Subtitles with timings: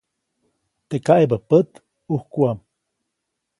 [0.87, 1.69] Teʼ kaʼebä pät,
[2.09, 2.57] ʼujkuʼam.